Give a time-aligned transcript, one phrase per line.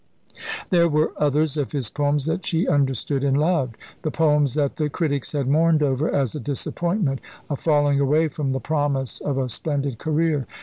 [0.71, 4.89] There were others of his poems that she understood and loved; the poems that the
[4.89, 9.47] critics had mourned over as a disappointment, a falling away from the promise of a
[9.47, 10.47] splendid career.